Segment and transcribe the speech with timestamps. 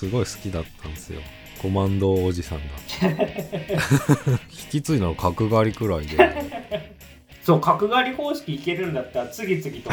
[0.00, 1.20] すごい好きだったんですよ。
[1.60, 2.64] コマンドおじさんが
[4.48, 6.16] 引き継いだの角刈りくらいで。
[7.44, 9.90] そう角刈り方式いけるんだったら次々と。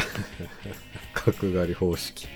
[1.12, 2.26] 角刈り方式。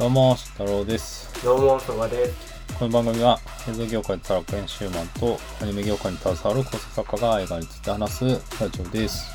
[0.00, 1.44] どうも、慎太郎です。
[1.44, 3.38] どうもそばですこの番組は
[3.68, 8.24] 映像業界で働く編集マンとアニメ業界に携わる構成作家が映画について話す
[8.60, 9.30] ラジオです。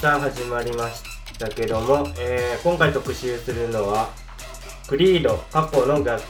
[0.00, 1.02] さあ始まりまし
[1.38, 4.08] たけども、えー今回特集するのは
[4.88, 6.22] クリード過去の学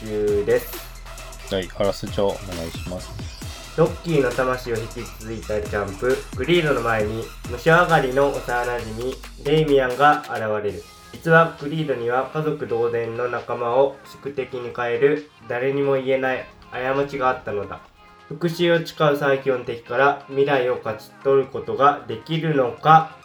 [0.00, 3.76] 習ですはい、あらすじをお願いします。
[3.76, 10.82] ロッキーの魂を引き継いだジャンプクリードの前に虫上がりの幼馴染レイミアンが現れる
[11.12, 17.80] 実はクリードには家族同然の仲間を宿敵に変える誰にも言えない過ちがあったのだ。
[18.28, 23.16] 復讐を誓う最強の敵から未来を勝ち取ることができるのか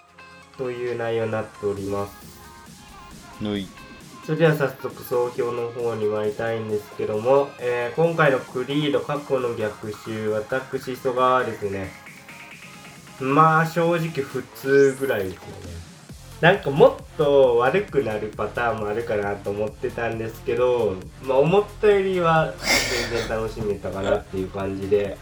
[0.57, 3.43] という内容になっております。
[3.43, 3.67] ぬい。
[4.25, 11.91] それでは早速総評の方に参りたいんですけども、えー今回のクリード過去の逆襲私曽我はですね
[13.19, 15.94] まあ正直普通ぐらいですよね
[16.41, 22.53] なんかもっと悪くなるパターンもあるかなと思ってたんですけどまあ思ったよりは
[23.09, 25.17] 全然楽しめたかなっていう感じで。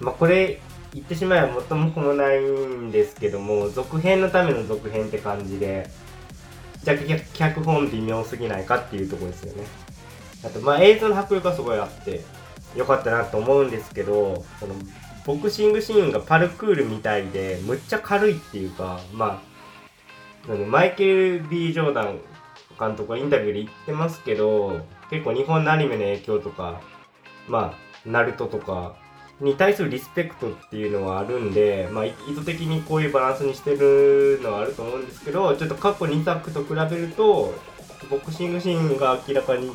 [0.00, 0.60] まあこれ
[0.92, 5.88] 言ってしまえば元も子もないんですけども続編のための続編って感じで。
[6.84, 6.96] じゃあ
[7.32, 9.64] 脚本微妙すぎないかっていうとこですよね。
[10.44, 12.20] あとまあ映像の迫力がすごいあって
[12.76, 14.74] よかったなと思うんですけどその
[15.24, 19.42] ボクシングシーンがパルクールみたいでむっちゃ軽いっていうかま
[20.48, 22.18] あマイケル・ B・ ジョーダン
[22.78, 24.80] 監督はインタビューで言ってますけど
[25.10, 26.82] 結構日本のアニメの影響とか
[27.48, 28.96] まあナルトとか
[29.40, 37.54] に対するリスペクトっていうのはあるんで、まあ、意図的にこういうバランスにしてるのはあると思うんですけどちょっと過去2作と比べると
[38.10, 39.72] ボクシングシーンが明らかに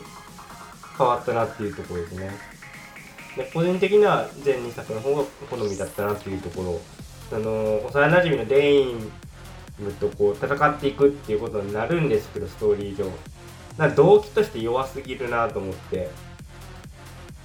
[0.98, 2.59] 変わったなっていうところですね。
[3.54, 6.62] 個人的には全2作の方が好みだったなっていうとこ
[7.32, 9.12] ろあの幼馴染のデイン
[9.80, 13.10] ムとこう戦っていくっていうことになるんですけどストーリー上。
[13.78, 16.10] なんか動機として弱すぎるなと思って。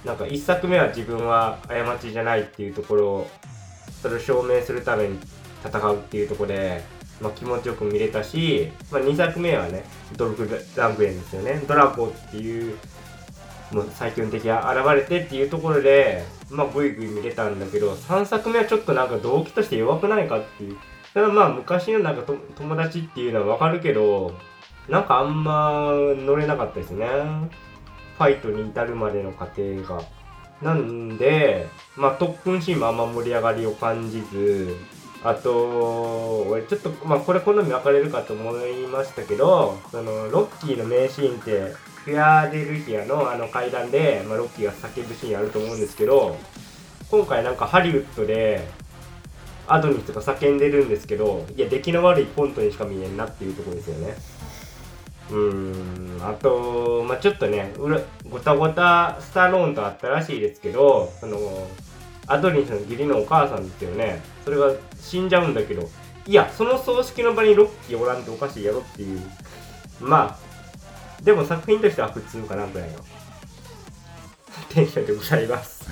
[0.03, 3.27] なんか1作目は自分は過ちじゃないっていうところを
[4.03, 5.17] それを証明するために
[5.65, 6.83] 戦うっていうところで、
[7.19, 9.83] まあ、気持ちよく見れたし、まあ、2作目はね
[10.15, 11.63] ドルク・ラングレンですよね。
[11.67, 12.77] ドラコっていう
[13.71, 20.77] もう最強の敵が現れてっていうところでまあグイグイ見れたんだけど3作目はちょっとなんか動機として弱くないかっていう
[21.13, 22.23] ただまあ昔のなんか
[22.55, 24.33] 友達っていうのはわかるけど
[24.89, 27.07] なんかあんま乗れなかったですね
[28.17, 30.01] ファイトに至るまでの過程が。
[30.61, 34.75] なんで、まあ、特訓シーンもあんま盛り上がりを感じず、
[35.23, 41.73] あと、俺ちょっと、まあ、これ好み分かれるかと思いましたけど、その、ロッキーの名シーンって、
[42.05, 46.37] フィアデルフィアのあの階段で、まあ、ロッキーが叫ぶシーンあると思うんですけど、
[47.09, 48.67] 今回なんかハリウッドで、
[49.67, 54.15] アドニスが叫んでるんですけど、いや、出来の悪いコントにしか見えんなっていうところですよね。
[55.31, 57.99] うーんあと、まあ、ちょっとねうら
[58.29, 61.67] ごたごたスタローンとあったらしいですけどその
[62.27, 65.89] アドニスの義理のお母さんですよねそれが死んじゃうんだけど
[66.27, 69.21] いやその葬式の場にロッキーおらんっておかしいやろっていう
[69.99, 70.44] まあ
[71.25, 72.99] でも作品としては普通かなぐらいの
[74.69, 75.89] テンションでございます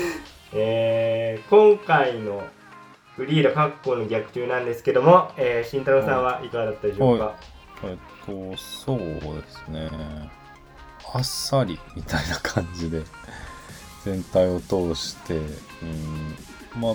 [0.52, 2.42] えー、今回の
[3.14, 7.34] フリード括弧の逆中なんですけども、えー、慎太郎さんはいかがだったでしょうか、
[7.84, 9.90] えっと、そうですね。
[11.12, 13.02] あっさりみたいな感じで、
[14.04, 15.40] 全体を通して、う
[15.84, 16.36] ん、
[16.80, 16.94] まあ、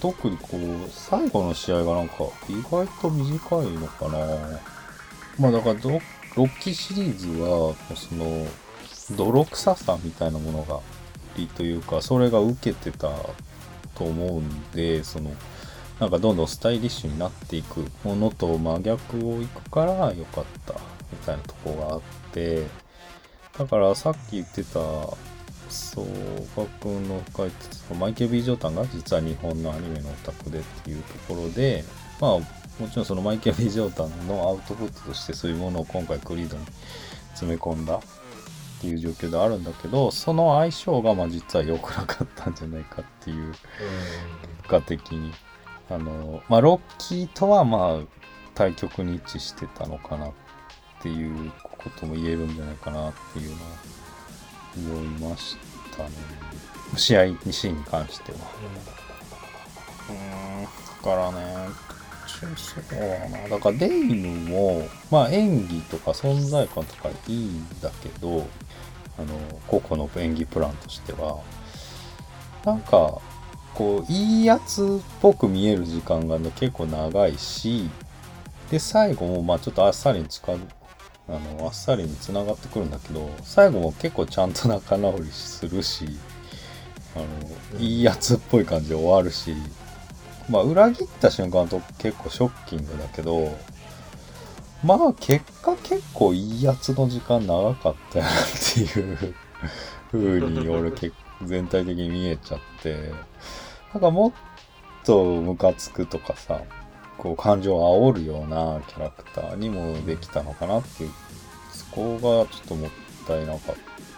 [0.00, 2.14] 特にこう、最後の試合がなんか
[2.48, 4.60] 意外と短いのかな。
[5.38, 6.00] まあだからド、
[6.36, 8.46] ロッキーシリーズは、その、
[9.16, 10.80] 泥臭さみたいなものが、
[11.56, 13.10] というか、それが受けてた
[13.94, 15.32] と思うんで、その、
[16.00, 20.74] なんかどんどんスタイリッシュになっていくものと真逆をいくから良かった
[21.12, 22.00] みたいなとこがあっ
[22.32, 22.66] て、
[23.56, 24.80] だからさっき言ってた、
[25.68, 26.06] そう、
[26.56, 27.50] 岡君の書い
[27.88, 31.84] たマイケル・ビー・ジョータンが実は日本のアニメのオタクでっていうところで、
[32.20, 36.64] まあもちろんそのマイケル・ジョータンのアウトプットとしてそういうものを今回クリードに
[37.28, 38.00] 詰め込んだっ
[38.80, 43.62] ていう状況であるんだけど、その相性がまあ実は良くなかったんじゃないかっていう結
[44.68, 45.32] 果的に。
[45.90, 48.06] あの、まあ、ロッキーとはまあ、
[48.54, 50.32] 対極に一致してたのかなっ
[51.02, 53.70] ていうことも言えるんじゃないかなっていうのは
[54.96, 55.58] 思いまし
[55.94, 56.10] たね。
[56.96, 58.38] 試合にシーンに関しては。
[60.08, 60.66] うーん
[61.02, 61.68] からね
[62.56, 63.58] そうだなだ。
[63.58, 68.46] からデイムもまあ演技とか存在感とかいいんだけど
[69.18, 71.40] あの個々の演技プランとしては
[72.64, 73.20] なんか
[73.74, 77.88] こういいやつっぽく見える時間がね結構長いし
[78.70, 80.58] で最後もまあちょっとあっさりに使う
[81.28, 86.06] あのあっさりにつながってくるんだけど最後も結構ちゃんと仲直りするし
[87.16, 87.18] あ
[87.74, 89.54] のいいやつっぽい感じで終わるし
[90.48, 93.56] まあ裏切った瞬間と結構ショッキングだけど
[94.84, 98.34] まあ結果結構いいやつの時間長かったよなっ
[98.74, 99.34] ていう
[100.12, 101.12] 風に俺結
[101.42, 103.12] 全体的に見えちゃって
[103.92, 104.32] なんかもっ
[105.04, 106.62] とムカつくとかさ
[107.18, 111.10] こう感情を煽るようなキャラクターにもできたのかなっていう
[111.72, 112.20] そこが
[112.52, 112.90] ちょっともっ
[113.26, 113.76] たいなかっ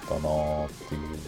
[0.09, 1.19] たなっていう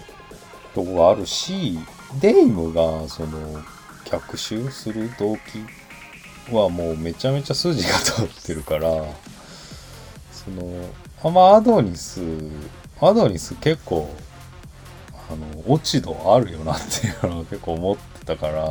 [0.75, 1.79] とこがあるし
[2.21, 3.63] デイムがその
[4.11, 5.65] 逆襲する動機
[6.55, 8.89] はもうめちゃめちゃ筋が通ってるから
[10.33, 10.89] その
[11.23, 12.23] あんまアドニス
[13.01, 14.15] アドニス結構
[15.31, 18.65] あの落ち度あるよなっていうのは結構思ってたから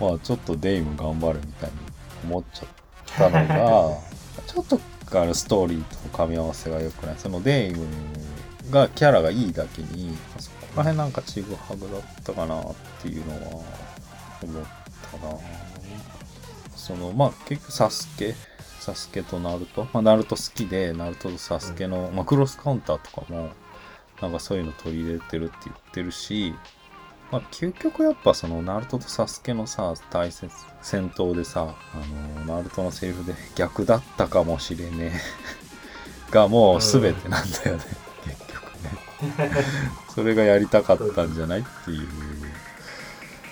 [0.00, 1.76] まあちょっとデイム頑張るみたいに
[2.24, 2.68] 思っちゃっ
[3.16, 3.98] たのが
[4.46, 4.80] ちょっと
[5.12, 7.14] あのストーリーとの噛み合わせが良くない。
[7.16, 7.86] そのデイム
[8.70, 13.62] がキャラがいいだけにそこら辺なんかちぐはぐだったかなっていうのは
[14.46, 14.64] 思っ
[15.10, 15.38] たな。
[16.74, 18.34] そのまあ結局サスケ
[18.80, 23.50] サスケとナルト、まあ、ナルト好きでナルトとサスケの、まあ、クロスカウンターとかも
[24.22, 26.54] なんかそういうの取り入れてるって言ってるし、
[27.32, 30.50] まあ、究極やっぱそのナルトとサスケのさ対戦
[30.80, 35.20] 戦闘でさあのナルトのセリフで逆だったかもしれねえ。
[36.30, 37.84] がもう全てなんだよね、
[38.24, 39.64] 結局ね。
[40.14, 42.08] それがやりたかったんじゃないっていう。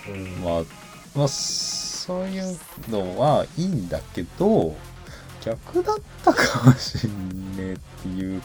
[0.08, 0.44] うん。
[0.44, 0.83] まあ、
[1.14, 2.58] まあ、そういう
[2.88, 4.74] のはいいんだけど、
[5.44, 8.42] 逆だったかもしんねえっていう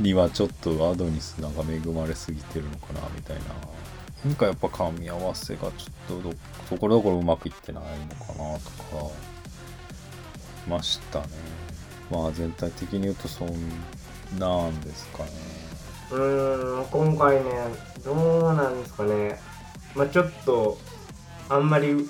[0.00, 3.42] にはちょっとアドニスなんか恵まれすぎてるのかなみたいな。
[4.24, 6.34] なんかやっぱ噛み合わせがちょっとど
[6.70, 9.12] ところどころうまくいってないのかなとか、
[10.66, 11.26] ましたね。
[12.10, 13.48] まあ全体的に言うとそん
[14.38, 15.30] なんですかね。
[16.10, 17.50] うーん今回ね
[18.04, 18.12] ど
[18.50, 19.38] うなんですかね
[19.94, 20.78] まあちょっと
[21.48, 22.08] あんまり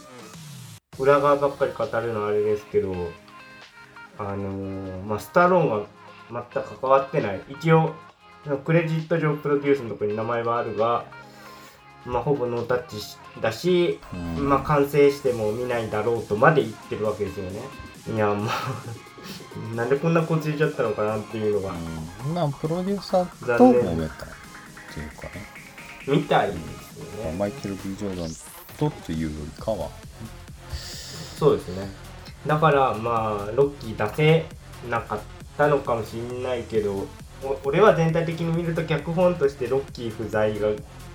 [0.98, 2.94] 裏側ばっかり語るのはあれですけど
[4.18, 5.68] あのーまあスタローン
[6.32, 7.42] が全く関わってない。
[7.48, 7.94] 一応
[8.64, 11.04] クレジット上プロデュースのところに名前はあるが
[12.04, 14.48] まあほぼノータッチしだしうん。
[14.48, 17.60] まあ完成しても見ないだろうとまで言ってるわけですよね。
[18.14, 18.64] いやまあ
[19.74, 21.74] なんでこんなこついちゃったのかなっていうのが。
[22.26, 24.18] うん、まあプロデューサーと揉めたっ
[24.94, 25.46] ていうかね。
[26.06, 27.36] みたいですよね。
[27.38, 28.28] マイケル・ B・ ジョーダン
[28.78, 29.88] とっていうよりかは、
[31.38, 31.88] そうですね。
[32.46, 34.46] だからまあロッキー出せ
[34.88, 35.20] なかっ
[35.56, 37.06] たのかもしんないけど
[37.42, 40.68] お俺は全体的に見ると脚本としてロッキー不在が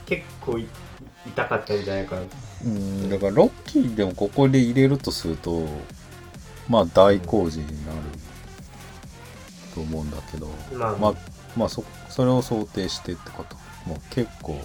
[0.06, 0.68] 結構い
[1.28, 2.22] 痛かったんじゃないかな。
[2.66, 5.64] うん、だからロッキーでもここで入れるとすると、
[6.68, 8.00] まあ大工事になる。
[9.74, 11.14] と思うんだけど、まあ、まあ、
[11.56, 13.56] まあそ、それを想定してってこと。
[13.86, 14.60] もう結構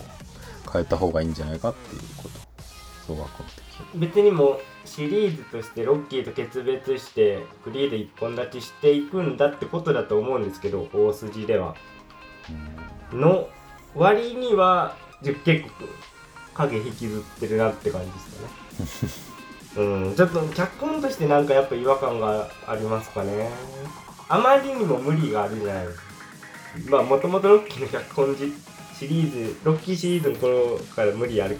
[0.73, 2.44] 変えた方がいいんじゃないかっていうこと。
[3.07, 3.65] 小学校的
[3.97, 11.75] 別にもうシリーズとしてロッキーと決別してフリーで一本立ちしていくんだってことだと思うんですけど大筋では。
[13.13, 13.21] に。
[13.21, 13.49] の
[13.95, 15.71] 割には結構
[16.55, 18.19] 影引きずってるなって感じで
[18.89, 19.85] すかね。
[19.87, 20.15] うん。
[20.15, 23.51] ちょっと脚本としてなんかやっぱ違和感がありますかね。
[24.29, 26.05] あまりにも無理があるじゃないですか。
[26.89, 28.53] まあもともとロッキーの脚本じ
[28.95, 31.59] シリーズロッキーシリーズの頃から無理ある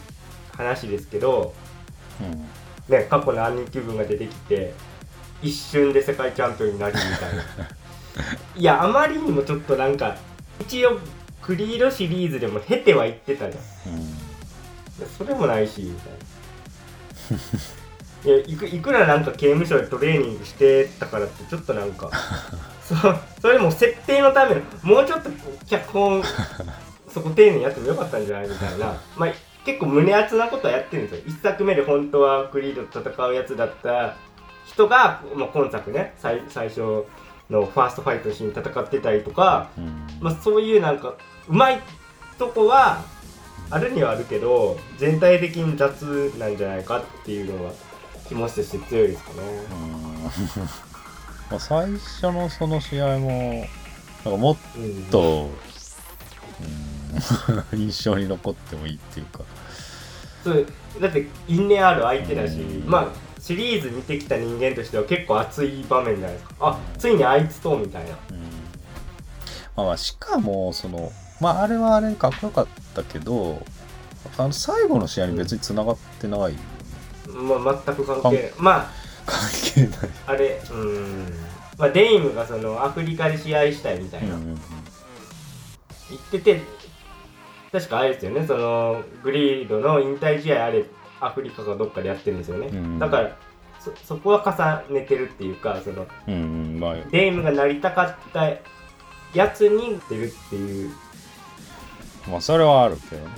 [0.57, 1.55] 話ですけど
[2.21, 2.47] うん。
[2.89, 4.75] ね過去の兄貴分が出てきて
[5.43, 7.43] 一瞬で世界チャンピオンになるみたいな。
[8.57, 10.17] いやあまりにもちょっとなんか
[10.61, 10.99] 一応
[11.43, 13.95] クリードシリーズでも経てはいってたじゃん。
[13.95, 14.15] うん。
[15.19, 16.19] それもないしみたいな。
[18.25, 22.11] いやいくいくらなんか刑務所でトレーニングしてたからってちょっとなんか
[22.83, 22.95] そ
[23.43, 25.31] それも設定のためのもうちょっと
[25.67, 26.23] 脚本
[27.13, 28.49] そこ丁寧にやってもよかったんじゃない？
[28.49, 28.99] みたいな。
[29.17, 29.31] まあ
[29.65, 31.23] 結構胸熱なことはやってるんですよ。
[31.27, 34.17] 一作目で本当はクリードと戦うやつだった。
[34.67, 36.81] 人が、まあ、今作ね最最初
[37.51, 40.07] のファーストファイトのシーン戦ってたりとかうん。
[40.21, 41.15] まあ、そういうなんか
[41.49, 41.81] うまい
[42.39, 43.05] とこは
[43.71, 47.71] あるにはあるけど全体的に雑なんじゃないかっていうのが
[48.29, 49.37] 気持ちとして強いですかね。
[49.71, 50.23] うん。
[51.51, 53.67] まあ最初のその試合も、
[54.25, 55.51] なんかもっうん、と、
[56.61, 56.94] うん、
[57.73, 59.41] 印象に残ってもいいっていうか、
[60.45, 60.67] そう
[61.01, 62.89] だって因縁ある相手だし、うん。
[62.89, 63.09] まあ
[63.41, 66.55] シリーズ見てきた人間としては結構熱い場面じゃないですか。
[66.61, 68.11] あついにあいつとみたいな。
[68.31, 68.39] うん。
[69.77, 73.65] まあまあしかもそのまああれはあれでかっこよかったけど
[74.39, 76.55] あの最後の試合に別に繋がってない。
[77.27, 78.37] まあ、全く関係。
[78.37, 78.91] ないま
[79.27, 79.41] 関
[79.75, 79.91] 係ない。
[80.27, 81.35] ああれうん。
[81.79, 84.61] まあデイムがそのアフリカで試合したいみたいな、うんうんうん。
[86.11, 86.63] 言ってて
[87.75, 88.47] 確かあれですよね。
[88.47, 90.85] そのグリードの引退試合あれ
[91.21, 92.99] アフリカかどっかでやってるんですよね、うん。
[93.01, 93.37] だから
[93.81, 96.37] そそこは重ねてるっていうかそのうんう
[96.77, 98.49] んまあデイムがなりたかった
[99.35, 100.93] やつに出るっていう、
[102.31, 103.33] まあそれはあるけどね。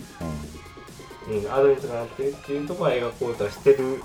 [1.28, 4.02] うん、アドニスがなってるっていうところは描こうとはしてる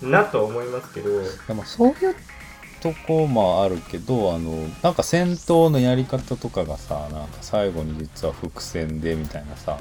[0.00, 1.10] なとは思いますけど。
[1.10, 2.16] うんでもそういう
[2.84, 9.78] とこもあるけどあのなんか戦闘のやり方とかがさなんか最後に実は伏線でみたいなさ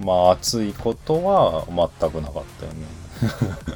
[0.00, 2.86] まあ熱いことは全くなかったよね。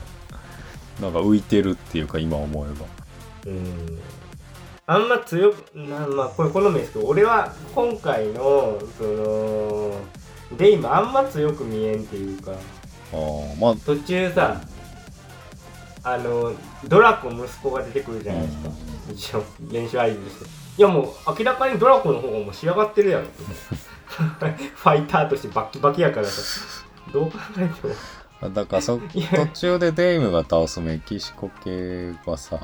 [1.01, 2.87] なんか浮いてるっていうか今思えば。
[3.47, 3.99] うん。
[4.87, 9.95] あんま強くなまあこれ好みですけど俺は今回のその
[10.59, 12.53] デイムあんま強く見えんっていうか
[13.13, 14.61] あーまあ途中さ
[16.05, 16.53] あの
[16.89, 18.71] ドラコ息子が出てくるじゃないですか、
[19.13, 20.63] 一応練習相手として。
[20.79, 21.07] いやもう
[21.39, 23.27] 明らかにドラコの方がもう仕上がってるやろ。
[24.13, 26.43] ファイターとしてバッキバキやからさ。
[27.13, 27.89] どう考えて
[28.49, 28.51] も。
[28.51, 32.59] だからそ途中でデイムが倒すメキシコ系はさ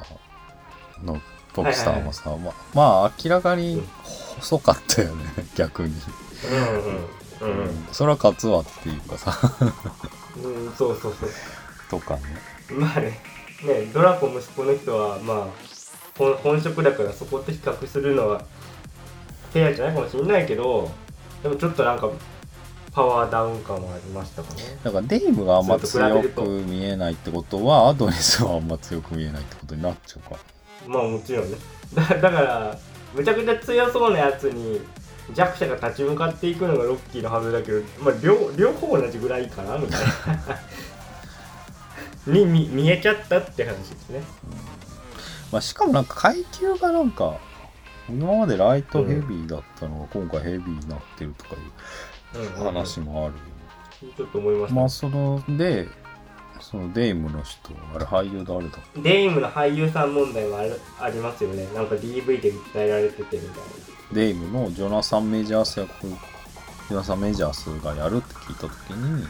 [1.05, 1.21] の
[1.55, 3.83] ボクサーもさ、ままあ明らかに
[4.41, 5.95] 細かったよね 逆に、
[7.41, 7.87] うんうんうん。
[7.93, 9.39] それは勝つわっていうかさ。
[10.43, 11.31] うん、うん、そうそうそう。
[11.89, 12.23] とかね
[12.71, 13.19] まあね。
[13.65, 15.47] ねドラコ息子の人はまあ
[16.17, 18.45] 本本職だからそこと比較するのは
[19.53, 20.91] フェアじゃないかもしれないけど
[21.43, 22.09] でもちょっとなんか
[22.93, 24.63] パワーダウン感はありましたかね。
[24.83, 30.37] だからデイムがあんま強く見えないってことはアドニスはあんま強く見えないってことになっちゃうか。
[30.87, 31.57] まあもちろんね。
[31.95, 32.79] だだから
[33.15, 34.81] むちゃくちゃ強そうなやつに
[35.35, 40.07] 弱者が立ち向かっていくのがロッキーのはずだけど、まあ、両両方同じぐらいかなみたいな
[42.33, 44.23] に見 見えちゃったって話ですね。
[45.53, 47.39] まあ、しかもなんか階級がなんか
[48.09, 53.35] 今までライトヘビーだったのが今回ヘビーになってるとかいう話もある。
[54.07, 55.89] よ、ちょっと思いました、まあそので
[56.61, 61.67] そのデイムの人あれ俳優誰だデイムの俳優さん問題もあるありますよね。
[61.75, 63.61] なんか DV で訴えられててみたい
[64.13, 69.25] デイムのジョナサン・メジャース役ジョナサン・メジャースがやるって聞いた時にな、うん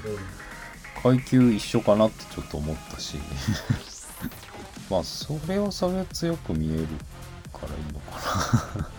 [1.03, 3.17] 階級一緒かなってちょっと思ったし。
[4.91, 6.87] まあそれはそれは強く見える
[7.53, 8.19] からいいのか
[8.79, 8.91] な。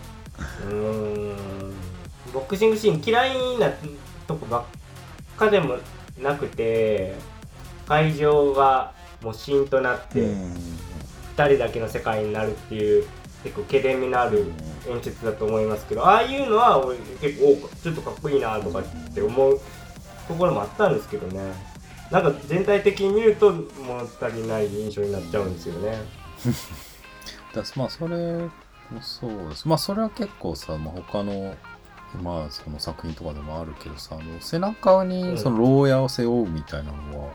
[0.66, 1.72] うーん。
[2.32, 3.70] ボクシングシーン嫌いな
[4.26, 4.64] とこばっ
[5.36, 5.76] かでも
[6.20, 7.16] なくて
[7.88, 10.54] 会場がもうシーンとなってうん。
[11.36, 13.06] 2人だけの世界になるっていう
[13.42, 14.52] 結構けれみのある
[14.88, 19.60] 演出だと思いますけどああいうのは俺結構おちょっとかっこいいなとかって思う
[20.28, 21.40] ところもあったんですけどね
[22.10, 25.98] なんか全体的に見ると物足りない印象になっちゃうんですよね。
[27.54, 28.16] だまあそれ
[28.90, 29.68] もそうです。
[29.68, 31.56] まあそれは結構さ、まあ、他の
[32.22, 35.08] まあその作品とかでもあるけどさあの背中うん。
[35.08, 37.32] にその牢屋を背負うみたいなのは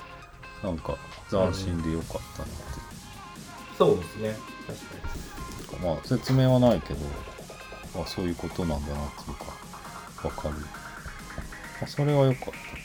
[0.63, 0.98] なんか
[1.29, 2.53] 斬新でよかったなって、
[3.77, 4.38] そうですね。
[4.67, 5.96] 確かに。
[5.96, 7.00] まあ説明はないけど、
[7.96, 9.46] まあ、そういうことなんだなっていうか
[10.27, 10.62] わかる、ま
[11.84, 12.44] あ、それは良かっ
[12.84, 12.85] た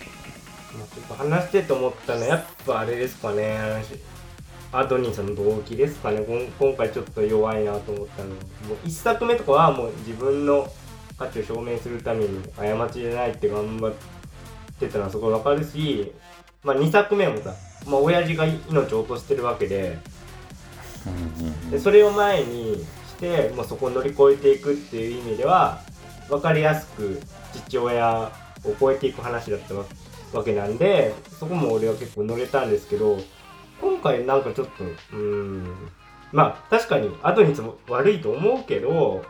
[0.70, 3.58] ちょっと話してて思ったのはやっぱあれですかね。
[3.58, 3.94] 話
[4.72, 6.24] アドニーさんの動機ですかね。
[6.58, 8.28] 今回ちょっと弱いなと思ったの。
[8.30, 8.34] も
[8.82, 10.68] う1作目とかはもう自分の
[11.18, 13.92] 価値を証明するために過ちじゃないって頑張っ
[14.78, 16.12] てたのはすごいわかるし、
[16.62, 17.54] まあ、2作目もさ、
[17.86, 19.98] まあ親父が命を落としてるわけで。
[21.70, 25.80] でそれを前にしてもうそこを乗り越えていくっていう意味では
[26.28, 27.20] 分かりやすく
[27.54, 28.30] 父親
[28.64, 29.84] を超えていく話だったわ
[30.32, 33.18] わけなんでそこも俺は結構乗れたんですけど
[33.80, 35.74] 今回なんかちょっとうーん
[36.32, 39.24] まあ確かにアドニスも悪いと思うけど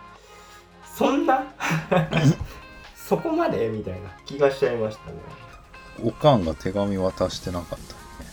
[0.95, 1.45] そんな
[2.95, 5.17] そこまでみたいな気がしちゃいましたね。
[6.03, 7.77] おかんが手紙渡してなかった。
[7.77, 8.31] ね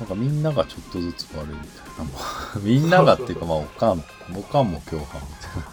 [0.00, 1.60] なんかみんながちょっとずつ悪いみたい
[2.04, 2.60] な。
[2.60, 4.04] みんながっていうか まあおかん
[4.36, 5.68] おかんも共犯みたいな。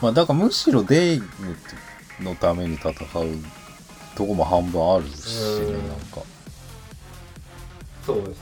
[0.00, 1.26] まあだからむしろデイム
[2.20, 2.94] のために戦う
[4.14, 5.88] とこも半分あるしねうん。
[5.88, 6.20] なんか。
[8.04, 8.34] そうですね。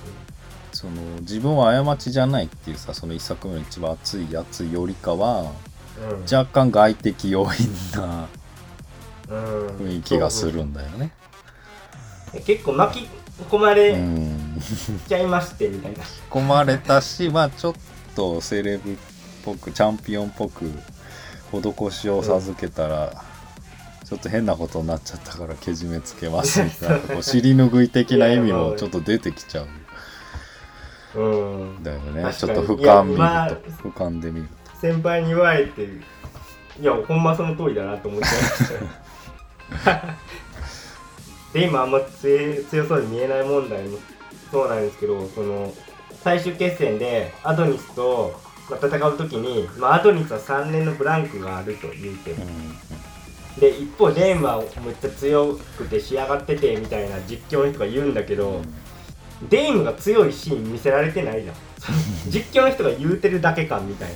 [0.72, 5.52] その自分は過ちじゃないっていうさその一作目の一番熱いやつよりかは
[6.00, 7.50] うん、若干外的要因
[7.94, 8.28] な
[9.28, 9.66] うん。
[9.76, 11.12] 雰囲気がするんだよね。
[12.46, 14.60] 結構巻きう込まれん。
[15.08, 15.98] ちゃいましてみたいな。
[16.30, 17.74] 込まれたしまあちょっ
[18.14, 18.96] とセレブっ
[19.44, 20.70] ぽくチャンピオンっぽく
[21.52, 23.24] 施しを授けたら、
[24.10, 29.68] ちょっと変なことになっちゃったからけじめつけますみたいなこう尻拭い的な意味もちょっと出てきちゃう
[31.14, 32.34] うんだよね。
[32.34, 34.48] ちょっと俯瞰見ると、まあ俯瞰で見る
[34.80, 35.28] 先輩に。
[35.28, 35.88] 言われてい
[36.82, 38.68] やほんまその通りだなと思っちゃいまし
[39.84, 40.14] たよ
[41.52, 43.98] で今あんま強強そうに見えない問題も
[44.50, 45.72] そうなんですけどその
[46.24, 52.40] 最終決戦でアドニスとまあ戦う時に、まあ、アドニスは3年のブランクがあると言うてと、
[53.58, 58.60] で一方レームはめっちゃ強くて仕上がっててみたいな実況の人が言うんだけど、
[59.48, 61.56] デイムが強いシーン見せられてないじゃん。
[62.28, 64.10] 実況の人が言うてるだけかみたい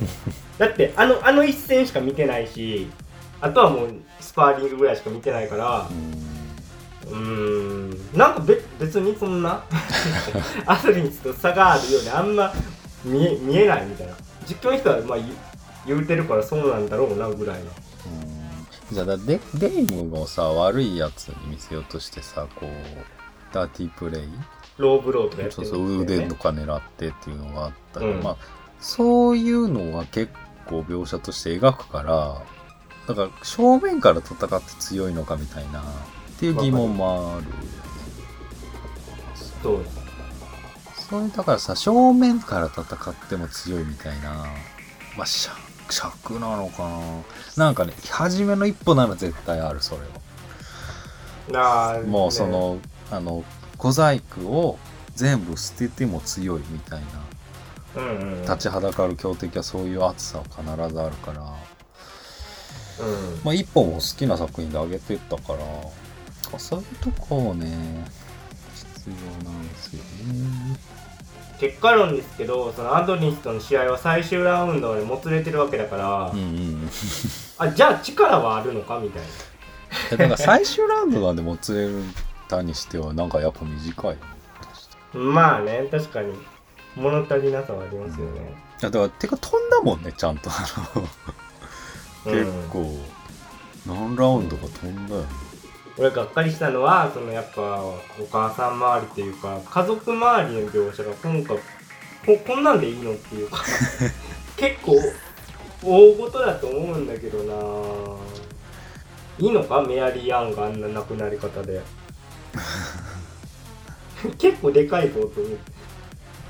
[0.59, 0.67] な。
[0.67, 2.87] だってあのあの一戦しか見てないし
[3.41, 3.89] あとはもう
[4.21, 7.11] スパーリングぐらいしか見てないからうん。
[7.11, 9.63] うーんなんかべ別にそんな
[10.65, 12.53] アスリートと差があるようにあんま
[13.03, 14.13] 見え見えないみたいな。
[14.47, 15.27] 実況の人はまあ言
[15.87, 17.65] 言うてるからそうなんだろうなぐらいの
[18.91, 22.69] じゃあだデデイムをさ悪いやつに見せようとしてさこう
[23.53, 24.29] ダーティープレイ？
[24.77, 28.23] ローブローとかやってるそうそう腕とか狙ってっていうのがあったけど、うん。
[28.23, 28.37] まあ
[28.79, 30.31] そういうのは結
[30.67, 32.43] 構描写として描くから
[33.07, 35.83] だから正面から戦って強いのかみたいなっ
[36.39, 37.45] ていう疑問もある。
[37.45, 37.57] よね
[39.63, 39.85] そう
[40.95, 44.45] それだからさ正面から戦っても強いみたいな。
[45.17, 45.55] まあ尺
[45.89, 46.89] 尺なのか
[47.57, 47.65] な？
[47.65, 50.01] なんかね初めの一歩なら絶対あるそれ
[51.51, 51.91] は。
[51.93, 52.79] あーもうそねの、
[53.11, 53.43] あの
[53.77, 54.79] 小細工を
[55.15, 57.01] 全部捨てても強いみたい
[57.95, 58.01] な。
[58.01, 58.41] うんうんうん。
[58.41, 60.63] 立ちはだかる強敵はそういう熱さは必
[60.93, 63.41] ずあるから、うん。
[63.43, 68.05] まあ、一本も好きな作品で上げてったからそういうとこをね
[68.73, 70.77] 必要なんですよね
[71.59, 76.89] 結果論ですけどそのアドニスとの試合は最終ラウンドまでもつれてるわけだから、うんうん
[77.57, 79.27] あじゃあ力はあるのかみたいな。
[80.11, 81.89] えだから最終ラウンドまでもつれ
[82.49, 84.17] たにしてはなんかやっぱ短い。
[85.13, 86.33] まあね確かに。
[86.97, 88.41] 物足りなさはありますよね、
[88.81, 90.49] いやだからてか飛んだもんねちゃんと。
[90.49, 90.53] あ
[90.95, 92.45] のうん。
[92.45, 92.99] 結構、
[93.85, 95.27] 何ラウンドか飛んだよね
[95.97, 97.97] 俺がっかりしたのはそのやっぱお
[98.31, 101.57] 母さん周りっていうか家族周りの描写が今回
[102.25, 103.63] ここんなんでいいのっていうか
[104.57, 104.93] 結構
[105.83, 107.53] 大事だと思うんだけどな。
[109.37, 109.81] いいのか？
[109.81, 111.81] メアリー・アンがあんな亡くなり方で。
[114.39, 115.57] 結構でかいぞと思って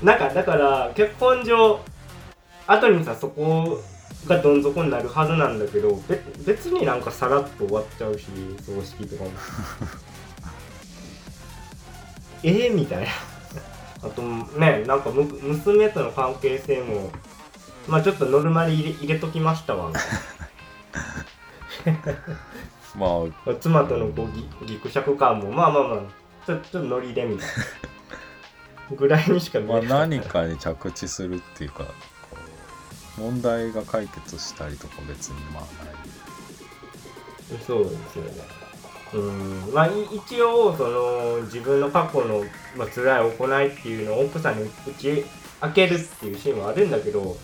[0.02, 1.80] なんかだから結婚上
[2.66, 3.82] 後にさそこ
[4.26, 8.26] がどん底になるはずなんだけどべ別になんかさらっと終わっちゃうし
[8.64, 9.30] 葬式とかも。
[12.42, 13.10] えー、みたいな。
[14.02, 17.10] あとねなんかむ娘との関係性も
[17.88, 19.90] まあちょっとノルマに入れ入れときましたわ。
[22.94, 26.00] まあな妻とのこうぎぎくしゃく感もまあまあまあ
[26.46, 27.54] ちょちょっとノリでみたいな。
[28.94, 29.98] ぐらいにしか見えまあ、なかった。
[30.06, 31.86] 何かに着地するっていうか
[33.18, 35.94] 問題が解決したりとか別にまあない。
[37.66, 38.32] そうですよね。
[39.14, 39.72] うん。
[39.72, 42.44] まあ、い一応その自分の過去の、
[42.76, 45.24] まあ辛い行いっていうのを奥さんに打ち
[45.62, 47.36] 明けるっていうシーンはあるんだけども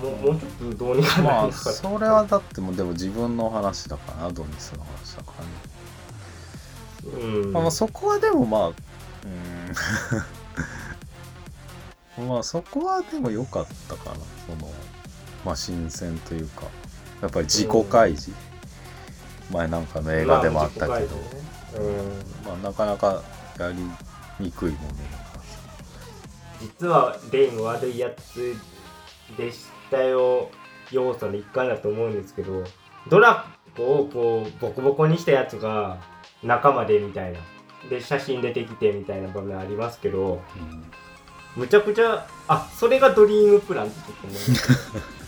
[0.00, 5.32] うもうちょっとどうにかなまあそれはだってもうでも自分の話だからアドニスの話だか
[7.04, 12.26] らね、うん、まあ、そこはでもまあうーん。
[12.28, 14.16] まあそこはでも良かったかな
[14.46, 14.70] その
[15.44, 16.62] まあ新鮮というか
[17.22, 18.32] やっぱり自己開示、
[19.50, 21.06] 前なんかの映画でもあったけど、ね。
[21.76, 22.46] うん。
[22.46, 23.22] まあ、なかなか
[23.58, 23.76] やり
[24.42, 24.88] にくいもの
[26.60, 28.54] 実はレイン悪いやつ
[29.36, 30.50] でしたよ
[30.90, 32.64] 要素の一環だと思うんですけど
[33.08, 35.98] ドラコをこうボコボコにしたやつが
[36.42, 37.38] 仲間でみたいな。
[37.88, 40.84] で写真出てきてみたいな場面ありますけどうん。
[41.56, 44.54] むちゃくちゃあそれがドリームプランってちょっと思いまし
[45.14, 45.19] た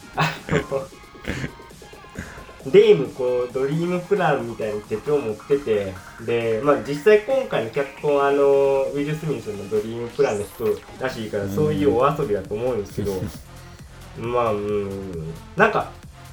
[2.71, 5.93] レイムこうドリームプランみたいな手帳持ってて
[6.25, 10.65] でまあ実際今回の脚本あのウィル・スミスのドリームプランの人
[11.01, 13.21] らしいからそういうお遊びだと思うんですけど
[14.19, 15.33] まあうん。
[15.57, 15.91] なんか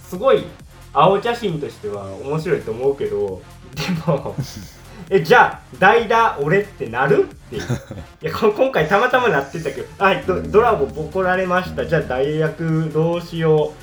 [0.08, 0.46] すごい
[0.94, 3.42] 青写真としては面白いと思うけど
[3.76, 4.36] でも
[5.10, 7.24] えじゃあ代打俺ってなる？
[7.24, 7.64] っていう。
[8.22, 10.04] いやこ今回たまたまなってたけど。
[10.04, 11.86] はいドドラゴボコられました。
[11.86, 13.74] じゃあ代役どうしよ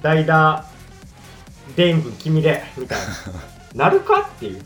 [0.00, 0.02] う。
[0.02, 0.64] 代打
[1.76, 2.62] 伝軍君で。
[2.76, 3.04] みたいな。
[3.86, 4.20] なるか？
[4.20, 4.62] っていう。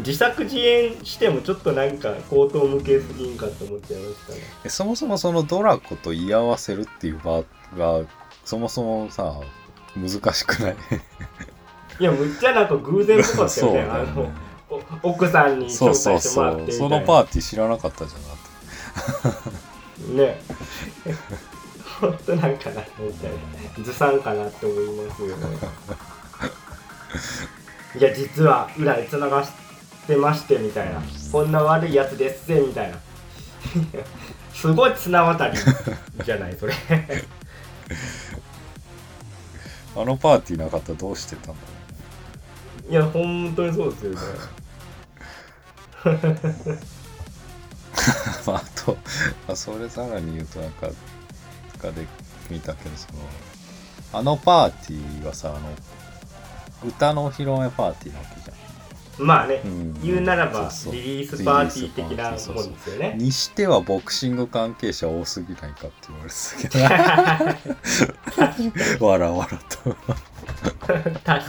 [0.00, 4.40] 自作自演してもちょっとなんか口頭向けすぎんかと思っちゃいましたね。
[4.64, 7.42] えそもそもそのドラコと居合わせるっていう場
[7.78, 8.04] が
[8.44, 9.34] そもそもさ
[9.96, 10.76] 難しくない？
[12.00, 13.82] いやむっちゃなんか偶然っぽかったよね。
[13.82, 13.86] ね。
[13.88, 14.30] のお
[15.02, 16.86] 奥さんにそう紹そうそ介してもらってみたいな。
[16.86, 19.36] うそのパーティー知らなかったじゃんだっ
[20.06, 20.12] て。
[20.14, 20.40] ね。
[22.00, 23.30] ほんとなんかなみたい
[23.78, 25.36] なずさんかなって思いますよ。
[25.36, 25.58] ね
[27.98, 29.50] いや実は裏に繋がし
[30.06, 31.02] てましてみたいな。
[31.32, 32.98] こんな悪いやつですぜみたいな。
[34.54, 35.58] すごい綱渡り。
[36.24, 36.74] じゃないそれ。
[39.96, 41.60] あのパーティーなかったらどうしてたんだ
[42.88, 44.59] ろいや本当にそうですよねう
[48.46, 48.96] まああと、
[49.46, 50.88] まあ、それさらに言うとなんか
[51.80, 52.06] かで
[52.50, 53.18] 見たけどその
[54.12, 55.68] あのパーティーはさあの
[56.86, 58.56] 歌のお披露目パーティーなわけじゃん。
[59.26, 60.00] まあね、うん。
[60.02, 61.00] 言うならばそうそう。
[61.00, 62.48] リリースパーティー的なもんです
[62.90, 63.14] よね。
[63.18, 66.36] にしてはボクシング関係者多すぎないかって言われて
[66.68, 66.78] た
[68.54, 69.06] けど。
[69.06, 69.94] わらわらと。
[70.88, 71.42] 確かにね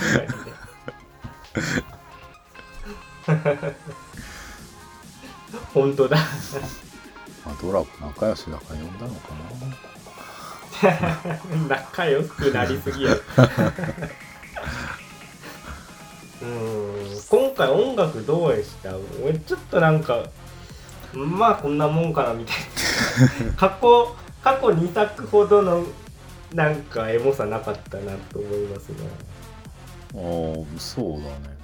[5.74, 6.18] 本当だ。
[7.46, 9.30] まあドラゴン仲良しだから呼んだのか
[10.82, 11.68] な。
[11.70, 13.14] 仲良くなりすぎや。
[16.42, 17.22] うん。
[17.30, 18.92] 今回音楽どうでした？
[19.24, 20.24] 俺ちょっとなんか
[21.14, 22.58] まあこんなもんかなみたい
[23.46, 23.54] な。
[23.58, 25.86] 過去過去2作ほどの
[26.54, 28.96] なんかエモさなかったなと思いますね。
[30.14, 31.61] おーそうだね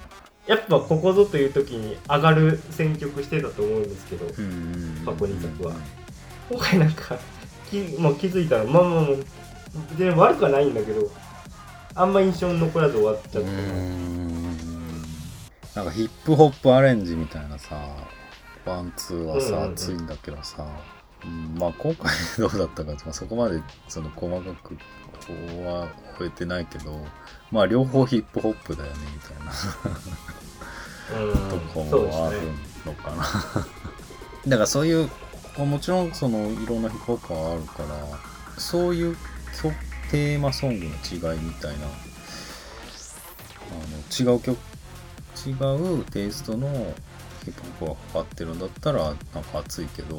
[0.48, 5.74] やっぱここぞという時に上がる選曲してたと思うんですけどうん過去2作は。
[6.50, 7.18] 今回なんか
[7.70, 9.04] き、まあ、気づいたらまあまあまあ
[9.96, 11.10] 全然悪くはないんだけど
[11.94, 13.52] あんま印象に残らず終わっちゃうった。
[15.76, 17.78] な、んかヒップホップアレンジみたいなさ
[18.64, 20.66] ワンツーはさ、熱いんだけどさ、
[21.24, 21.56] うん。
[21.58, 24.78] まあ今回どうだったか、まあ、そこまでその細かくこ
[25.58, 27.04] うは終えてないけど
[27.50, 29.52] まあ両方ヒップホップだよねみたいな
[31.50, 32.40] とこもある
[32.84, 33.24] のかな。
[34.46, 35.08] だからそういう
[35.56, 37.88] まあもちろんそのいろんなヒップホップはあるから
[38.58, 39.16] そういう
[39.60, 39.74] 曲
[40.10, 41.88] テーマソングの違いみたいなあ
[43.90, 44.58] の違う曲
[45.46, 45.52] 違
[46.00, 46.68] うテイストの
[47.44, 50.16] ヒップホップがかかってるんだったらなんか熱いけど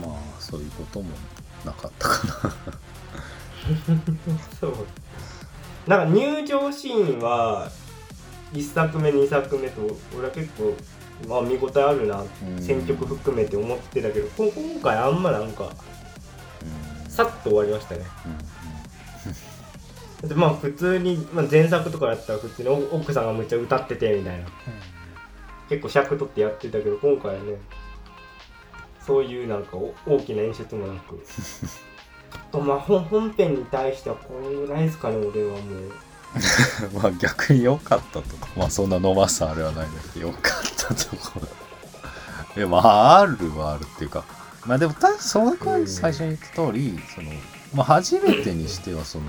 [0.00, 1.10] まあそういうことも
[1.64, 2.54] なかったかな。
[4.60, 4.86] そう
[5.86, 7.70] なんか入場シーンは
[8.52, 9.80] 1作目2作目と
[10.16, 10.74] 俺は結構
[11.28, 12.62] まあ見応えあるなうん。
[12.62, 15.70] 選曲含めて思ってたけどこ今回あんまなんか
[17.04, 17.10] うん。
[17.10, 18.04] さっと終わりましたね。
[20.22, 20.28] うん。
[20.28, 24.46] でまあ普通に、まあ、前作とかだったら普通にお奥さんがむっちゃ歌っててみたいな。
[25.68, 27.56] 結構尺取ってやってたけど今回はね
[29.00, 31.18] そういうなんかお大きな演出もなく
[32.52, 35.92] とまあ本本編に対してはこんぐらいですかね俺はもう。
[37.02, 41.48] まあ逆に良かったとこまあそんな伸ばすあれはないんだけど良かったところ。
[42.56, 44.24] いやまああるはあるっていうか。
[44.66, 47.30] まあでもたその声最初に言った通りその、
[47.74, 49.24] まあ、初めてにしてはその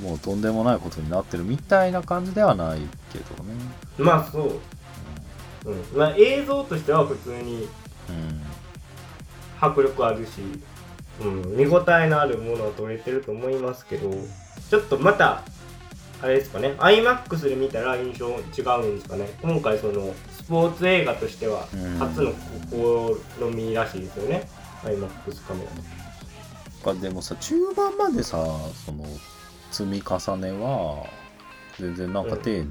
[0.00, 2.80] もうとんでもないことになってるみたいな感じではない
[3.12, 3.52] けどね。
[3.98, 4.60] まあそ
[5.64, 5.98] う、うん。
[5.98, 7.68] まあ、映像としては普通に
[8.08, 8.40] うん。
[9.60, 10.62] 迫力あるし、うん、
[11.24, 14.10] 見応えのあるものは撮れてると思いますけど
[14.70, 15.42] ちょっとまた
[16.20, 18.36] あれですかね iMAX で見たら印象違
[18.80, 19.28] うんですかね。
[19.40, 21.98] 今回そのスポーツ映画としてはうん。
[21.98, 22.32] 初の
[22.72, 24.48] 試みらしいですよね。
[24.82, 26.94] iMAX カメラ。
[26.94, 28.36] かでもさ中盤までさ
[28.84, 29.04] その
[29.70, 31.04] 積み重ねは
[31.78, 32.66] 全然なんか丁寧でいい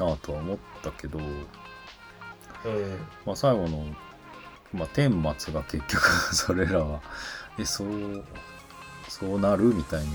[0.00, 3.06] なとは思ったけど、うん。
[3.24, 3.86] まあ、最後の、
[4.74, 6.02] まあ、顛末が結局
[6.34, 7.00] それらは。
[7.58, 8.24] えそう
[9.08, 10.08] そうなるみたいに、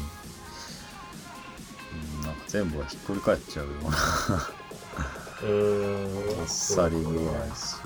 [2.18, 3.90] うん、なんか全部がひっくり返っちゃうような。
[3.90, 6.42] うーん。
[6.42, 7.82] あっさり具合です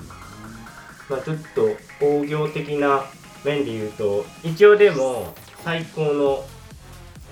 [1.08, 1.68] まあ、ちょっと
[2.00, 3.04] 工業的な
[3.44, 6.44] 面で言うと一応でも最高の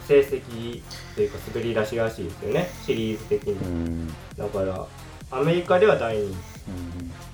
[0.07, 0.83] 成績
[1.15, 2.71] というか滑り出しらしいですよね。
[2.85, 4.13] シリーズ的に。
[4.37, 4.87] だから
[5.31, 6.35] アメリカでは第2位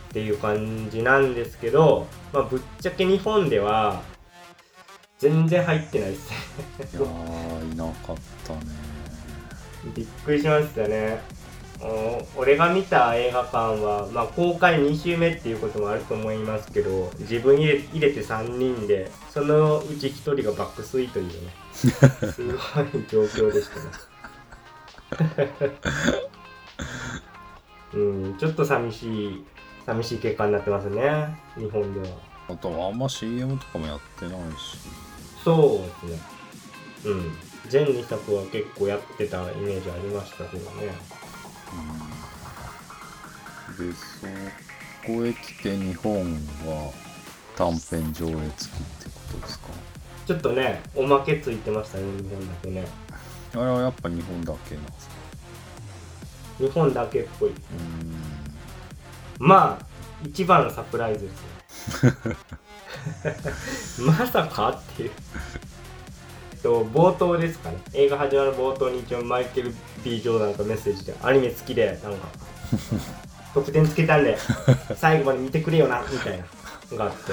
[0.09, 4.03] っていう感じなんですけど、まあ、ぶっちゃけ日本では
[5.19, 6.37] 全然入ってないですね。
[6.93, 8.17] いやーいなかっ
[8.47, 8.61] たね。
[9.95, 11.21] びっくりしましたね。
[11.81, 21.33] お俺が見た映画館は、まあ、公開2週目っていうこともあると思いますけど自分入れ入れて3人でそのうち1人が爆睡というね。
[21.73, 21.89] す
[22.49, 22.57] ごい
[23.09, 23.77] 状況でした
[25.43, 25.53] ね。
[27.95, 29.45] うん、ちょっと寂しい、
[29.89, 32.15] 寂しい結果になってますね、日本では。
[32.51, 34.77] あとはあんま CM とかもやってないし
[35.43, 36.21] そうですね。
[37.07, 37.33] うん。
[37.71, 40.89] 全2作は結構やってたイメージありましたけどね。
[43.79, 44.27] でそ
[45.07, 46.35] こへ来て日本
[46.67, 46.93] は
[47.57, 49.69] 短編上映付きってことですか？
[50.27, 52.87] ちょっとね、おまけついてましたね、日本だけね。
[53.55, 55.15] あれはやっぱ日本だけなんですか？
[56.59, 57.51] 日本だけっぽい。
[57.51, 57.53] う
[59.39, 59.87] まあ、
[60.25, 62.13] 一番のサプライズですね。
[64.07, 65.11] まさかっていう。
[66.63, 67.79] と冒頭ですかね。
[67.95, 69.73] 映画始まる冒頭に一応マイケル・
[70.05, 72.29] B・ ジョーダンがメッセージで、アニメ好きで、なんか、
[73.55, 74.37] 得点つけたんで、
[74.97, 76.45] 最後まで見てくれよな、みたいな
[76.91, 77.33] のがあって。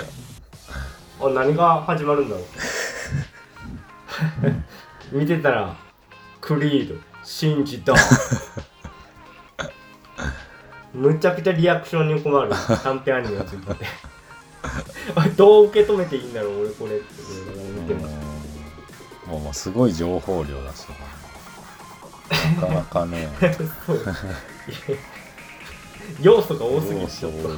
[1.22, 2.46] あ、何が始まるんだろう。
[5.18, 5.76] 見てたら、
[6.40, 7.94] クリード、信じた。
[10.96, 12.50] むちゃくちゃリアクションに困る。
[12.84, 13.76] 短編アニメがついて。
[15.38, 17.06] どう受け止めていいんだろう俺これって
[17.82, 18.14] 見てます。
[19.28, 20.88] んもうまあすごい情報量だし
[22.56, 23.30] なかなかね。
[26.22, 27.56] 要素が多すぎて要ちょっとね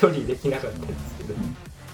[0.00, 1.34] 処理できなかったんですけど。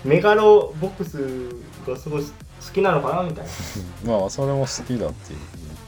[0.04, 1.48] メガロボックス
[1.86, 2.28] がすごい好
[2.72, 3.50] きなのかなみたいな。
[4.18, 5.40] まあそれも好きだって言っ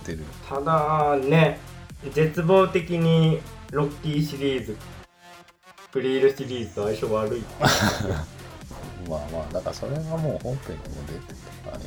[0.05, 0.25] てる。
[0.49, 1.61] ただね
[2.13, 3.41] 絶望的に
[3.73, 4.77] ロッキーシリーズ。
[5.93, 7.43] クリールシリーズと相性悪い。
[9.09, 11.85] まあまあだからそれがもう本編にも出てたね。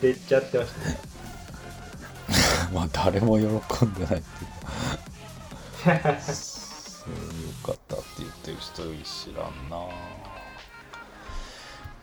[0.00, 0.98] 出ちゃってましたね。
[2.72, 5.86] まあ誰も喜んでないっていう。
[5.86, 6.20] かうんよ
[7.64, 9.76] かったって言ってる人知らんな。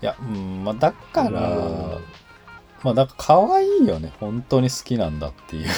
[0.02, 2.04] いやうんまあだから、うん。
[2.84, 4.14] まあだから可愛いよね。
[4.20, 5.70] 本当に好きなんだっていう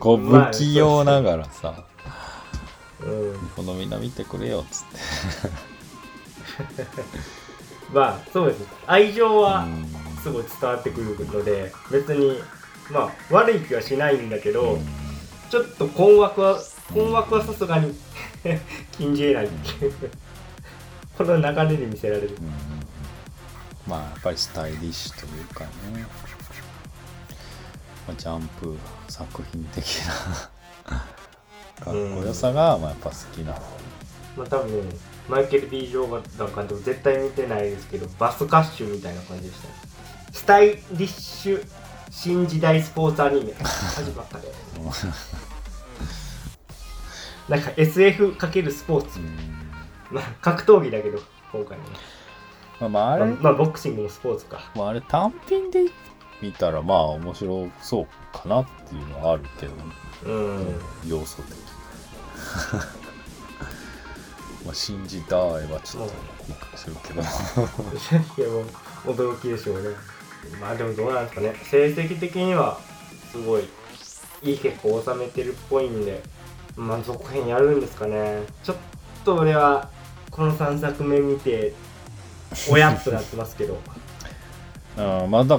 [0.00, 1.84] こうまあ不器用ながらさ、
[3.02, 3.38] うん。
[3.54, 4.84] このみんな見てくれよっつっ
[6.74, 6.90] て。
[7.92, 8.64] まあそうです。
[8.86, 9.86] 愛情はうん。
[10.22, 12.42] すごい伝わってくるので別に
[12.90, 14.86] まあ悪い気はしないんだけど、うん。
[15.50, 16.58] ちょっと困惑は
[16.92, 17.94] 困惑はさすがに
[18.96, 19.94] 禁じ得ないっていう。
[21.16, 22.28] この流れで見せられる。
[22.28, 22.50] うん。
[23.86, 26.06] まあやっぱりスタイリッシュというかね、
[28.10, 28.76] まあ、ジャンプ
[29.08, 31.04] 作品的な
[31.84, 31.94] かっこ
[32.26, 33.52] よさがまあやっぱ好きな、
[34.36, 34.82] まあ多分
[35.28, 39.68] マイケル・ B・ ジョーダン監督絶対見てないですけどバスカッシュみたいな感じでした。
[39.68, 39.74] ね
[40.32, 41.66] スタイリッシュ
[42.10, 43.52] 新時代スポーツアニメ。
[43.52, 44.44] 始まったね。
[47.48, 49.20] なんか SF× スポーツ。
[49.20, 49.36] うん。
[50.10, 51.20] まあ格闘技だけど
[51.52, 51.90] 今回のね
[52.80, 54.70] まあまああれ、まあ、まあボクシングもスポーツか。
[54.74, 55.84] まあ、あれ単品で
[56.42, 59.72] 見たらまあ面白そうかなっていうのはあるけど、
[60.26, 60.80] うん。
[61.06, 61.56] 要素的
[64.64, 66.12] まあ信じたいはちょっと
[66.48, 68.66] びっくりするけどいやもう
[69.14, 69.88] 驚きでしょうね。
[70.60, 71.54] まあでもどうなんですかね。
[71.64, 72.78] 成績的には
[73.30, 73.68] すごい
[74.42, 76.22] いい結果を収めてるっぽいんで
[76.76, 78.42] まあ続編やるんですかね。
[78.62, 78.76] ちょっ
[79.24, 79.90] と俺は
[80.30, 81.74] この3作目見て
[82.70, 83.78] おやっとなってますけど
[84.98, 85.58] うんまだ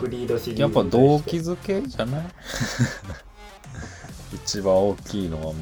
[0.56, 2.26] やっぱ動機づけじゃない？
[4.36, 5.56] 一番大きいのはう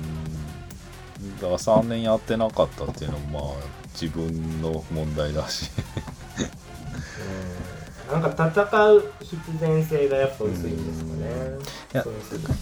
[1.23, 5.69] んだから3年やってなかったっていうのもまあ自分の問題だし。
[8.09, 8.21] うん。
[8.21, 11.29] なんか戦う必然性がやっぱ薄いんですかね。
[11.93, 12.01] いや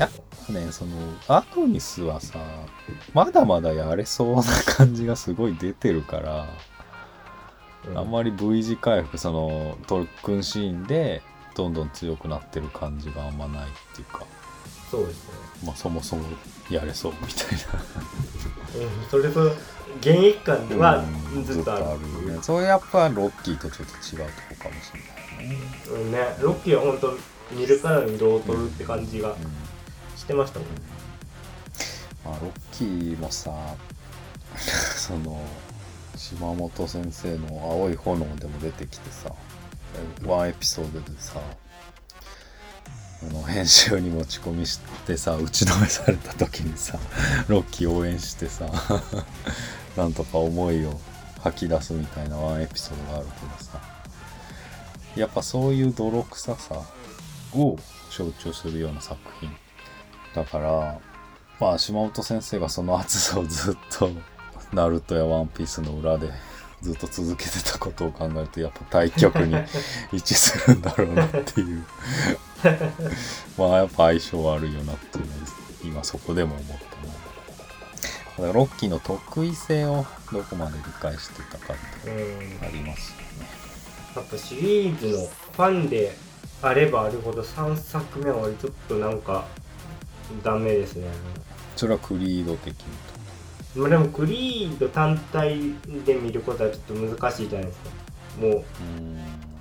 [0.07, 0.09] っ
[0.47, 0.91] ぱねその
[1.27, 2.39] アドニスはさ
[3.13, 6.47] まだまだやれそうな感じがすごい出てるから、うん
[7.95, 11.21] あんまり V 字回復そのトルクンシーンで
[11.55, 14.25] どんどん強くなってる感じがあんまないっていうか、
[14.91, 15.33] そうですね。
[15.65, 16.23] まあ、そもそも
[16.69, 17.47] やれそうみたい
[18.81, 19.45] うんそれと
[19.99, 21.83] 現役感なはうんずっとある。
[21.83, 22.39] よね。
[22.41, 24.99] それやっぱロッキーとちょっと違うとこかもしれ
[25.37, 25.57] ないね、
[25.89, 27.17] うんね、ロッキーは本当
[27.55, 29.37] 見るからに色を取るって感じがうん。
[30.17, 30.67] してましたもん、
[32.25, 33.51] まあ、ロッキーもさ
[34.57, 35.39] その
[36.17, 39.31] 島本先生の「青い炎」でも出てきてさ
[40.25, 41.39] ワンエピソードでさ
[43.23, 46.99] あの編集に持ち込みしてさ打ちのめされた時にさ
[47.47, 48.69] ロッキー応援してさ
[49.95, 50.99] なんとか思いを
[51.39, 53.79] 吐き出すみたいなワンエピソードがあるけどさ
[55.15, 56.81] やっぱそういう泥臭さ
[57.53, 57.77] を
[58.11, 59.55] 象徴するような作品。
[60.35, 60.99] だから
[61.59, 64.11] まあ島本先生がその熱さをずっと
[64.73, 66.29] ナルトやワンピースの裏で
[66.81, 69.55] ずっと続けてたことを考えるとやっぱ対極に
[70.13, 71.85] 位置するんだろうなっていう。
[73.57, 75.37] まあやっぱ相性悪いよなっていうのを
[75.83, 76.87] 今そこでも思った
[78.37, 83.49] だからロッキーの得意性をどこまで理解してたかってうんありますよね。
[84.15, 86.15] やっぱシリーズのファンで
[86.61, 89.45] あればあるほど3作目は俺ちょっとなんか
[90.43, 91.07] ダメですね。
[91.75, 92.85] それはクリード的に
[93.77, 95.73] まあでもクリード単体
[96.05, 97.89] で見ることはちょっと難しいじゃないですか。
[98.41, 98.51] もう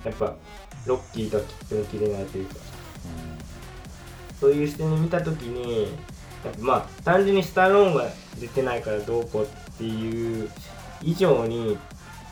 [0.03, 0.35] やっぱ
[0.85, 2.55] ロッキーとは切っても切れないというか。
[4.39, 5.87] そういう視点で見た時に
[6.59, 8.05] まあ単純にスタローンが
[8.39, 10.49] 出てないからどうこうっていう
[11.01, 11.77] 以上に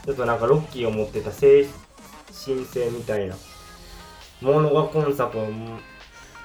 [0.06, 1.66] ちょっとなんかロッキーを持ってた精
[2.46, 3.36] 神性みたいな
[4.42, 5.48] ものが今作は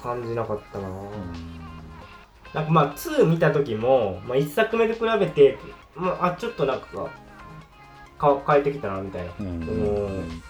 [0.03, 0.88] 感じなかったな、
[2.54, 5.58] なんかまあ2見た時も、まあ、1作目と比べて、
[5.94, 7.10] まあ、あちょっとなんか
[8.18, 9.50] か変えてきたなみたいな、うんう
[10.22, 10.42] ん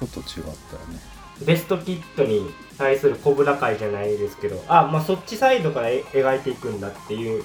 [0.00, 0.48] ちょっと違ったよ
[0.88, 0.98] ね。
[1.44, 7.44] ベストキットに対するコブラ会じゃないですけどあまあそっちサイドからえ描いていくんだっていう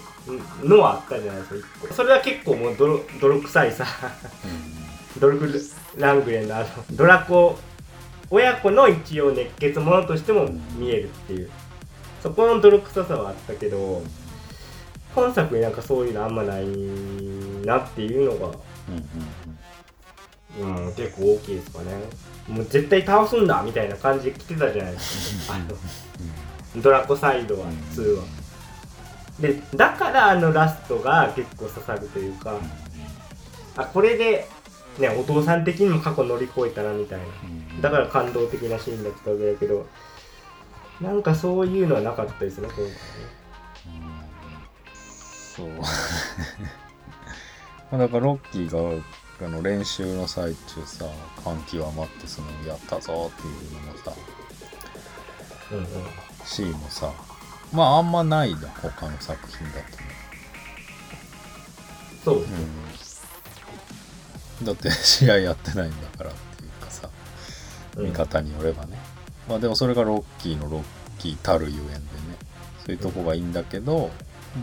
[0.63, 1.93] のはあったじゃないですか。
[1.93, 3.85] それは結構もう泥泥臭いさ。
[5.19, 5.51] ドルフ・
[5.97, 7.57] ラングレンのあのドラコ
[8.29, 10.47] 親子の一応熱血者としても
[10.77, 11.49] 見えるっていう
[12.21, 14.01] そこの泥臭さはあったけど
[15.15, 16.65] 本作になんかそういうのあんまない
[17.65, 18.57] なっていうのが、
[18.89, 21.91] うんうん結構大きいですかね。
[22.47, 25.53] もう絶対倒すんだみたいな感じで来てたじゃないですか。
[25.53, 28.23] あのドラコサイドは2は。
[29.39, 32.55] でだからあのラストが結構刺さるというか
[33.75, 34.47] あこれで
[34.97, 37.25] ねお父さん的にも過去乗り越えたなみたいな。
[37.25, 37.29] う
[37.77, 37.81] ん。
[37.81, 39.85] だから感動的なシーンだったわけだけど
[41.01, 42.91] なんかそういうのはなかったですね今回ね。
[45.55, 45.69] そう。
[45.77, 45.83] ま
[47.93, 49.03] あだからロッキーが
[49.45, 51.05] あの練習の最中さ
[51.43, 54.11] 感極まってそのやったぞっていうのもさ
[55.71, 55.85] うんうん
[56.43, 57.11] シーンもさ
[57.71, 60.07] まああんまないだ他の作品だとね。
[62.25, 62.47] そうで
[62.97, 63.27] す
[64.61, 64.65] うん。
[64.65, 67.09] だって試合やってないんだからっていうかさ
[67.97, 68.05] うん。
[68.07, 68.99] 見方によればね、
[69.47, 70.83] まあでもそれがロッキーのロッ
[71.19, 72.01] キーたるゆえんでね。
[72.85, 74.09] そういうとこがいいんだけど、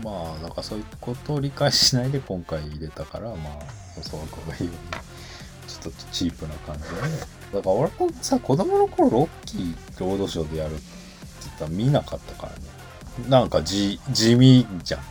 [0.03, 3.37] まあなんかそういうことを理解しないで今回入れたからまあ
[3.95, 4.95] 細川君が言うよう。
[4.95, 5.01] に
[5.67, 6.99] ちょっとチープな感じでね。
[7.53, 10.83] だから俺もさ子供の頃ロッキーロードショーでやるって
[11.41, 13.29] 言ったら見なかったからね。
[13.29, 15.01] なんか地地味じゃん。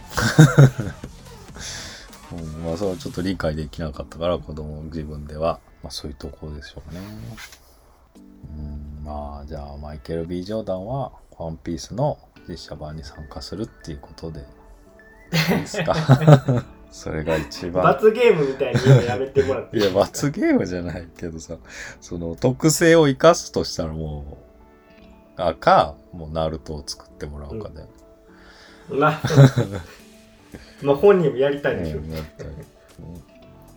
[2.36, 5.60] うん、まあそれはちょっと理解できなかったから子供自分では。
[5.82, 7.00] まあそういうところでしょうね。
[7.00, 7.63] うん
[9.04, 14.42] まあじゃあマイケル・ B・ ジョーダンは「ワンピースの実写版に参加するっていうことでい
[15.56, 15.94] いですか？
[16.90, 17.82] それが一番。
[17.84, 19.78] 罰ゲームみたいにやめてもらって。
[19.78, 21.56] いや罰ゲームじゃないけどさ
[22.00, 24.38] その特性を生かすとしたらも
[25.38, 27.84] うあかもうナルトを作ってもらおうかで、
[28.90, 29.20] まあ
[30.82, 32.50] まあ本人もやりたいでしょ、うんやったり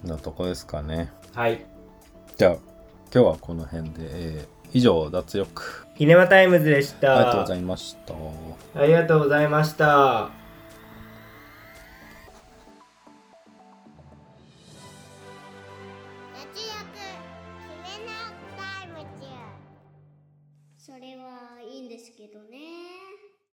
[0.04, 1.12] うんなとこですかね。
[1.34, 1.66] はい。
[2.38, 2.52] じゃあ
[3.12, 5.88] 今日はこの辺で、えー以上脱力。
[5.98, 7.18] キネマタイムズでした。
[7.18, 8.14] ありがとうございました。
[8.76, 10.47] ありがとうございました